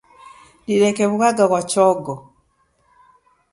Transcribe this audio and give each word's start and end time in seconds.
Nineke 0.65 1.03
wughanga 1.11 1.45
ghwa 1.49 1.61
chongo. 1.71 2.13